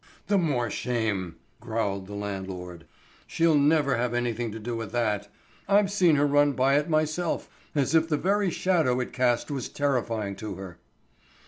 "The 0.25 0.37
more 0.39 0.71
shame," 0.71 1.35
growled 1.59 2.07
the 2.07 2.15
landlord. 2.15 2.85
"She'll 3.27 3.53
never 3.53 3.97
have 3.97 4.15
anything 4.15 4.51
to 4.51 4.57
do 4.59 4.75
with 4.75 4.91
that. 4.93 5.31
I've 5.67 5.91
seen 5.91 6.15
her 6.15 6.25
run 6.25 6.53
by 6.53 6.77
it 6.79 6.89
myself, 6.89 7.47
as 7.75 7.93
if 7.93 8.09
the 8.09 8.17
very 8.17 8.49
shadow 8.49 8.99
it 8.99 9.13
cast 9.13 9.51
was 9.51 9.69
terrifying 9.69 10.35
to 10.37 10.55
her." 10.55 10.79